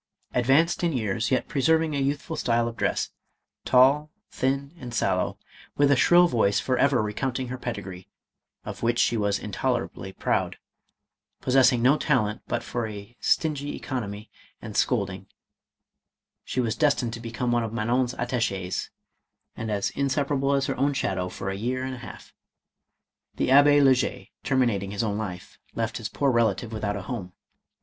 Ad 0.33 0.45
vanced 0.45 0.83
in 0.83 0.93
years, 0.93 1.29
yet 1.29 1.47
preserving 1.47 1.93
a 1.95 1.99
youthful 2.01 2.35
style 2.35 2.67
of 2.67 2.75
dress, 2.75 3.11
tall, 3.65 4.09
thin, 4.31 4.73
and 4.79 4.95
sallow, 4.95 5.37
with 5.77 5.91
a 5.91 5.95
shrill 5.95 6.27
voice 6.27 6.59
forever 6.59 7.03
recounting 7.03 7.49
her 7.49 7.57
pedigree, 7.59 8.07
of 8.65 8.81
which 8.81 8.97
she 8.97 9.15
was 9.15 9.37
intolerably 9.37 10.11
proud, 10.11 10.57
possessing 11.39 11.83
no 11.83 11.99
talent 11.99 12.41
but 12.47 12.63
for 12.63 12.87
a 12.87 13.15
stingy 13.19 13.75
economy 13.75 14.31
and 14.59 14.75
scolding, 14.75 15.27
she 16.43 16.59
was 16.59 16.75
destined 16.75 17.13
to 17.13 17.19
become 17.19 17.51
one 17.51 17.63
of 17.63 17.71
Ma 17.71 17.83
non's 17.83 18.15
attaches, 18.17 18.89
and 19.55 19.69
as 19.69 19.91
inseparable 19.91 20.53
as 20.53 20.65
her 20.65 20.75
own 20.77 20.93
shadow 20.93 21.29
for 21.29 21.51
a 21.51 21.55
year 21.55 21.83
and 21.83 21.93
a 21.93 21.97
half. 21.99 22.33
The 23.35 23.51
Abbe* 23.51 23.79
le 23.83 23.93
Jay 23.93 24.31
terminating 24.43 24.89
.his 24.89 25.03
own 25.03 25.19
life, 25.19 25.59
left 25.75 25.97
his 25.97 26.09
poor 26.09 26.31
relative 26.31 26.73
without 26.73 26.95
a 26.97 27.03
home. 27.03 27.33